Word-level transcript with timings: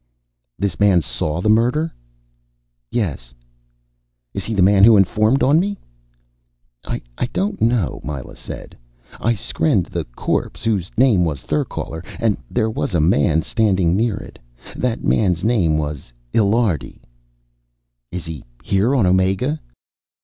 "This 0.57 0.79
man 0.79 1.01
saw 1.03 1.41
the 1.41 1.47
murder?" 1.49 1.91
"Yes." 2.89 3.35
"Is 4.33 4.45
he 4.45 4.55
the 4.55 4.63
man 4.63 4.83
who 4.83 4.97
informed 4.97 5.43
on 5.43 5.59
me?" 5.59 5.77
"I 6.83 7.01
don't 7.31 7.61
know," 7.61 8.01
Myla 8.03 8.35
said. 8.35 8.75
"I 9.19 9.35
skrenned 9.35 9.91
the 9.91 10.05
corpse, 10.05 10.63
whose 10.63 10.89
name 10.97 11.23
was 11.23 11.43
Therkaler, 11.43 12.03
and 12.19 12.35
there 12.49 12.71
was 12.71 12.95
a 12.95 12.99
man 12.99 13.43
standing 13.43 13.95
near 13.95 14.17
it. 14.17 14.39
That 14.75 15.03
man's 15.03 15.43
name 15.43 15.77
was 15.77 16.11
Illiardi." 16.33 17.01
"Is 18.11 18.25
he 18.25 18.43
here 18.63 18.95
on 18.95 19.05
Omega?" 19.05 19.59